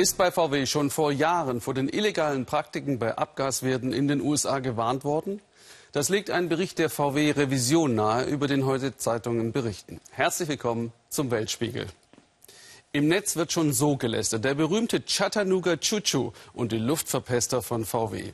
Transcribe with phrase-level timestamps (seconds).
[0.00, 4.58] Ist bei VW schon vor Jahren vor den illegalen Praktiken bei Abgaswerten in den USA
[4.60, 5.42] gewarnt worden?
[5.92, 10.00] Das legt ein Bericht der VW Revision nahe, über den heute Zeitungen berichten.
[10.10, 11.86] Herzlich willkommen zum Weltspiegel.
[12.92, 14.42] Im Netz wird schon so gelästert.
[14.42, 18.32] Der berühmte Chattanooga Choo-Choo und die Luftverpester von VW.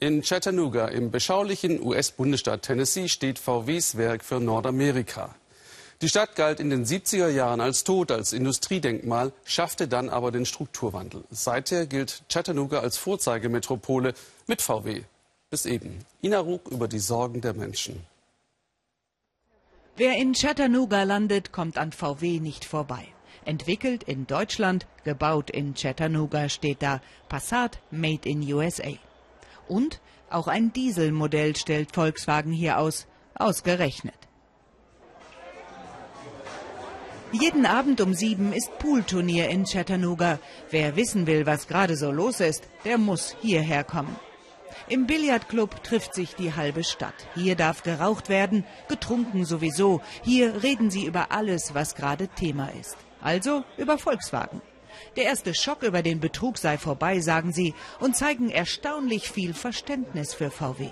[0.00, 5.32] In Chattanooga, im beschaulichen US-Bundesstaat Tennessee, steht VWs Werk für Nordamerika.
[6.02, 10.44] Die Stadt galt in den 70er Jahren als tot, als Industriedenkmal, schaffte dann aber den
[10.44, 11.22] Strukturwandel.
[11.30, 14.14] Seither gilt Chattanooga als Vorzeigemetropole
[14.48, 15.02] mit VW.
[15.48, 16.04] Bis eben.
[16.20, 18.04] Ina Ruck über die Sorgen der Menschen.
[19.96, 23.06] Wer in Chattanooga landet, kommt an VW nicht vorbei.
[23.44, 28.94] Entwickelt in Deutschland, gebaut in Chattanooga steht da Passat Made in USA.
[29.68, 34.14] Und auch ein Dieselmodell stellt Volkswagen hier aus, ausgerechnet.
[37.32, 40.38] Jeden Abend um sieben ist Poolturnier in Chattanooga.
[40.70, 44.14] Wer wissen will, was gerade so los ist, der muss hierher kommen.
[44.86, 47.14] Im Billardclub trifft sich die halbe Stadt.
[47.34, 50.02] Hier darf geraucht werden, getrunken sowieso.
[50.22, 52.98] Hier reden sie über alles, was gerade Thema ist.
[53.22, 54.60] Also über Volkswagen.
[55.16, 60.34] Der erste Schock über den Betrug sei vorbei, sagen sie, und zeigen erstaunlich viel Verständnis
[60.34, 60.90] für VW.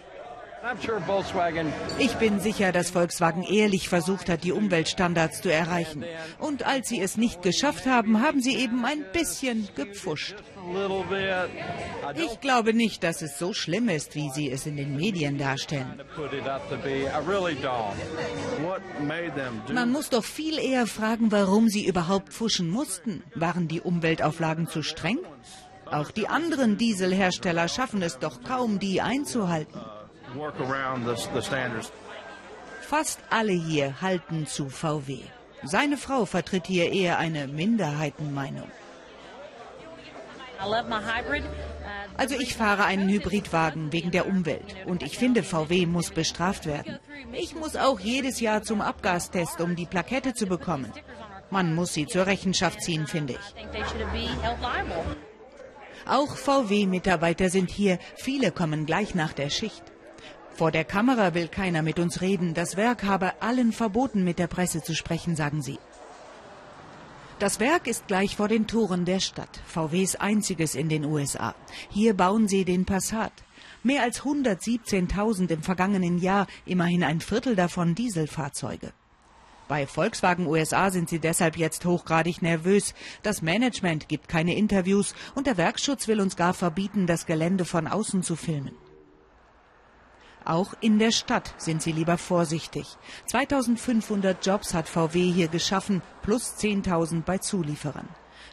[1.99, 6.05] Ich bin sicher, dass Volkswagen ehrlich versucht hat, die Umweltstandards zu erreichen.
[6.39, 10.35] Und als sie es nicht geschafft haben, haben sie eben ein bisschen gepfuscht.
[12.17, 16.03] Ich glaube nicht, dass es so schlimm ist, wie sie es in den Medien darstellen.
[19.73, 23.23] Man muss doch viel eher fragen, warum sie überhaupt pfuschen mussten.
[23.35, 25.19] Waren die Umweltauflagen zu streng?
[25.87, 29.81] Auch die anderen Dieselhersteller schaffen es doch kaum, die einzuhalten.
[32.83, 35.19] Fast alle hier halten zu VW.
[35.63, 38.71] Seine Frau vertritt hier eher eine Minderheitenmeinung.
[42.17, 46.99] Also ich fahre einen Hybridwagen wegen der Umwelt und ich finde, VW muss bestraft werden.
[47.33, 50.93] Ich muss auch jedes Jahr zum Abgastest, um die Plakette zu bekommen.
[51.51, 53.55] Man muss sie zur Rechenschaft ziehen, finde ich.
[56.07, 57.99] Auch VW-Mitarbeiter sind hier.
[58.17, 59.90] Viele kommen gleich nach der Schicht.
[60.61, 62.53] Vor der Kamera will keiner mit uns reden.
[62.53, 65.79] Das Werk habe allen verboten, mit der Presse zu sprechen, sagen sie.
[67.39, 71.55] Das Werk ist gleich vor den Toren der Stadt, VWs einziges in den USA.
[71.89, 73.33] Hier bauen sie den Passat.
[73.83, 78.93] Mehr als 117.000 im vergangenen Jahr, immerhin ein Viertel davon Dieselfahrzeuge.
[79.67, 82.93] Bei Volkswagen USA sind sie deshalb jetzt hochgradig nervös.
[83.23, 87.87] Das Management gibt keine Interviews und der Werkschutz will uns gar verbieten, das Gelände von
[87.87, 88.77] außen zu filmen.
[90.45, 92.87] Auch in der Stadt sind sie lieber vorsichtig.
[93.27, 98.09] 2500 Jobs hat VW hier geschaffen, plus 10.000 bei Zulieferern.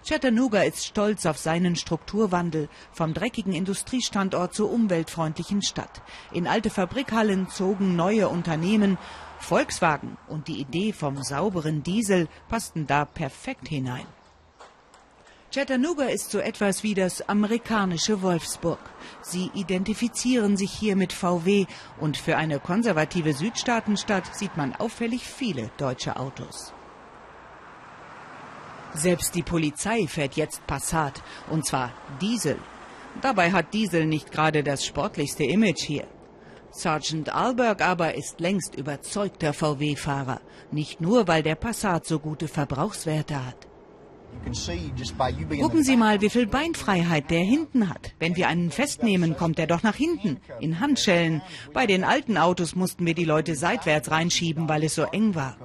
[0.07, 6.01] Chattanooga ist stolz auf seinen Strukturwandel, vom dreckigen Industriestandort zur umweltfreundlichen Stadt.
[6.31, 8.97] In alte Fabrikhallen zogen neue Unternehmen.
[9.39, 14.07] Volkswagen und die Idee vom sauberen Diesel passten da perfekt hinein.
[15.57, 18.77] Chattanooga ist so etwas wie das amerikanische Wolfsburg.
[19.23, 21.65] Sie identifizieren sich hier mit VW
[21.99, 26.73] und für eine konservative Südstaatenstadt sieht man auffällig viele deutsche Autos.
[28.93, 31.91] Selbst die Polizei fährt jetzt Passat, und zwar
[32.21, 32.59] Diesel.
[33.23, 36.05] Dabei hat Diesel nicht gerade das sportlichste Image hier.
[36.69, 43.43] Sergeant Alberg aber ist längst überzeugter VW-Fahrer, nicht nur weil der Passat so gute Verbrauchswerte
[43.43, 43.67] hat.
[45.59, 48.13] Gucken Sie mal, wie viel Beinfreiheit der hinten hat.
[48.19, 51.41] Wenn wir einen festnehmen, kommt er doch nach hinten, in Handschellen.
[51.73, 55.57] Bei den alten Autos mussten wir die Leute seitwärts reinschieben, weil es so eng war.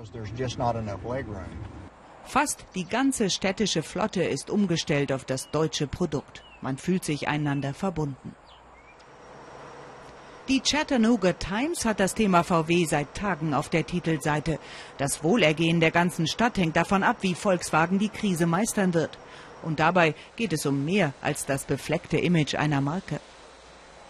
[2.25, 6.45] Fast die ganze städtische Flotte ist umgestellt auf das deutsche Produkt.
[6.61, 8.35] Man fühlt sich einander verbunden.
[10.53, 14.59] Die Chattanooga Times hat das Thema VW seit Tagen auf der Titelseite.
[14.99, 19.19] Das Wohlergehen der ganzen Stadt hängt davon ab, wie Volkswagen die Krise meistern wird.
[19.63, 23.19] Und dabei geht es um mehr als das befleckte Image einer Marke.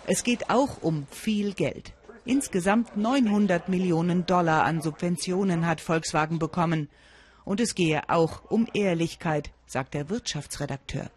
[0.08, 1.92] Es geht auch um viel Geld.
[2.24, 6.88] Insgesamt 900 Millionen Dollar an Subventionen hat Volkswagen bekommen.
[7.44, 11.08] Und es gehe auch um Ehrlichkeit, sagt der Wirtschaftsredakteur.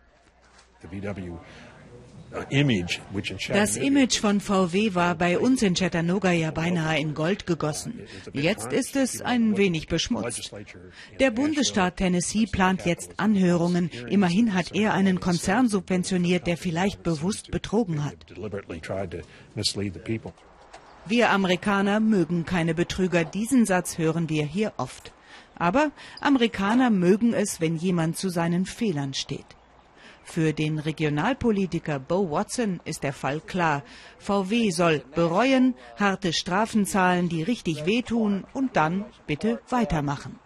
[3.50, 8.02] Das Image von VW war bei uns in Chattanooga ja beinahe in Gold gegossen.
[8.34, 10.52] Jetzt ist es ein wenig beschmutzt.
[11.20, 13.90] Der Bundesstaat Tennessee plant jetzt Anhörungen.
[14.10, 18.18] Immerhin hat er einen Konzern subventioniert, der vielleicht bewusst betrogen hat.
[21.08, 23.24] Wir Amerikaner mögen keine Betrüger.
[23.24, 25.14] Diesen Satz hören wir hier oft.
[25.56, 29.46] Aber Amerikaner mögen es, wenn jemand zu seinen Fehlern steht.
[30.26, 33.84] Für den Regionalpolitiker Bo Watson ist der Fall klar.
[34.18, 40.40] VW soll bereuen, harte Strafen zahlen, die richtig wehtun und dann bitte weitermachen.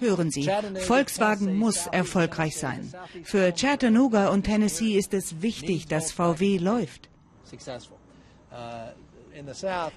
[0.00, 0.50] Hören Sie,
[0.80, 2.92] Volkswagen muss erfolgreich sein.
[3.22, 7.08] Für Chattanooga und Tennessee ist es wichtig, dass VW läuft.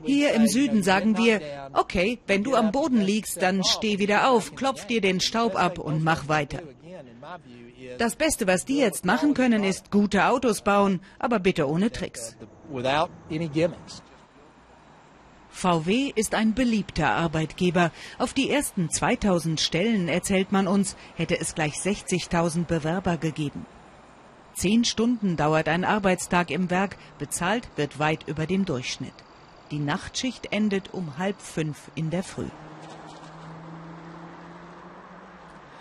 [0.06, 1.42] Hier im Süden sagen wir,
[1.74, 5.80] okay, wenn du am Boden liegst, dann steh wieder auf, klopf dir den Staub ab
[5.80, 6.62] und mach weiter.
[7.98, 12.36] Das Beste, was die jetzt machen können, ist gute Autos bauen, aber bitte ohne Tricks.
[15.50, 17.92] VW ist ein beliebter Arbeitgeber.
[18.18, 23.66] Auf die ersten 2000 Stellen, erzählt man uns, hätte es gleich 60.000 Bewerber gegeben.
[24.56, 29.14] Zehn Stunden dauert ein Arbeitstag im Werk, bezahlt wird weit über dem Durchschnitt.
[29.72, 32.50] Die Nachtschicht endet um halb fünf in der Früh.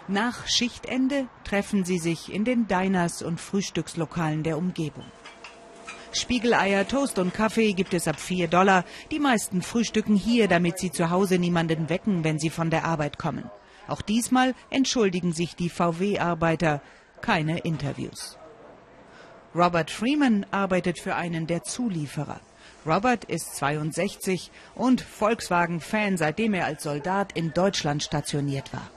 [0.09, 5.05] Nach Schichtende treffen sie sich in den Diners und Frühstückslokalen der Umgebung.
[6.13, 8.85] Spiegeleier, Toast und Kaffee gibt es ab 4 Dollar.
[9.11, 13.19] Die meisten frühstücken hier, damit sie zu Hause niemanden wecken, wenn sie von der Arbeit
[13.19, 13.51] kommen.
[13.89, 16.83] Auch diesmal entschuldigen sich die VW-Arbeiter.
[17.21, 18.37] Keine Interviews.
[19.55, 22.41] Robert Freeman arbeitet für einen der Zulieferer.
[22.87, 28.91] Robert ist 62 und Volkswagen-Fan, seitdem er als Soldat in Deutschland stationiert war.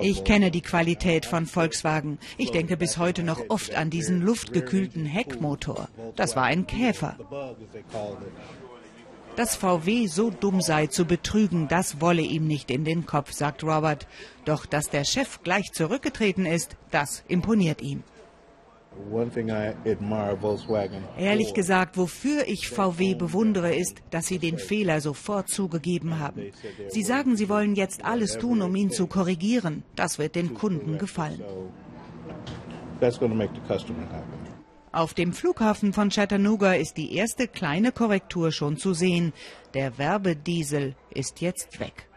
[0.00, 2.18] Ich kenne die Qualität von Volkswagen.
[2.38, 5.88] Ich denke bis heute noch oft an diesen luftgekühlten Heckmotor.
[6.14, 7.16] Das war ein Käfer.
[9.36, 13.62] Dass VW so dumm sei zu betrügen, das wolle ihm nicht in den Kopf, sagt
[13.62, 14.06] Robert.
[14.46, 18.02] Doch dass der Chef gleich zurückgetreten ist, das imponiert ihm.
[21.18, 26.50] Ehrlich gesagt, wofür ich VW bewundere, ist, dass sie den Fehler sofort zugegeben haben.
[26.88, 29.82] Sie sagen, sie wollen jetzt alles tun, um ihn zu korrigieren.
[29.96, 31.42] Das wird den Kunden gefallen.
[34.96, 39.34] Auf dem Flughafen von Chattanooga ist die erste kleine Korrektur schon zu sehen.
[39.74, 42.08] Der Werbediesel ist jetzt weg.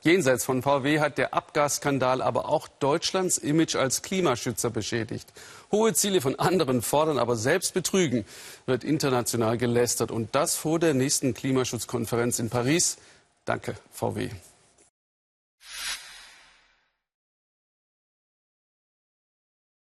[0.00, 5.34] Jenseits von VW hat der Abgasskandal aber auch Deutschlands Image als Klimaschützer beschädigt.
[5.70, 8.24] Hohe Ziele von anderen fordern, aber selbst betrügen,
[8.64, 10.10] wird international gelästert.
[10.10, 12.96] Und das vor der nächsten Klimaschutzkonferenz in Paris.
[13.44, 14.30] Danke, VW.